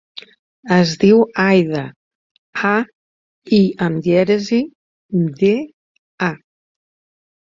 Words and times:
Es 0.75 0.91
diu 1.01 1.19
Aïda: 1.41 1.81
a, 2.69 2.71
i 3.59 3.61
amb 3.87 4.01
dièresi, 4.07 4.61
de, 5.43 5.53
a. 6.29 6.33